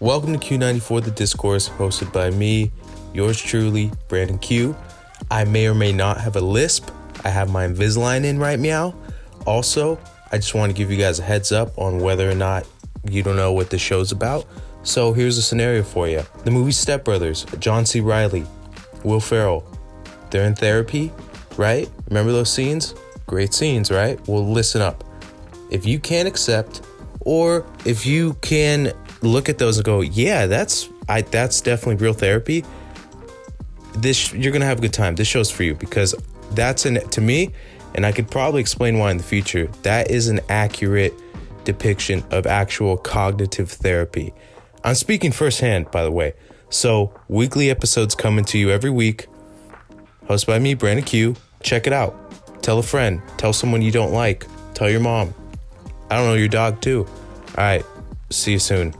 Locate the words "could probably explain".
38.12-38.98